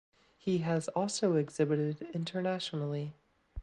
He 0.39 0.57
has 0.65 0.87
also 0.87 1.35
exhibited 1.35 2.07
internationally. 2.15 3.13